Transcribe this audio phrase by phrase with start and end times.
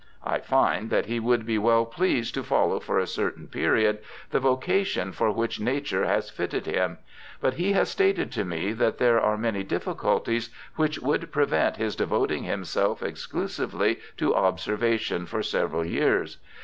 [0.25, 3.99] I find that he would be well pleased to follow for a certain period
[4.31, 6.97] the vocation for which nature has fitted him;
[7.39, 11.95] but he has stated to me that there are many difficulties which would prevent his
[11.95, 16.39] devoting himself exclusively to observation for several years.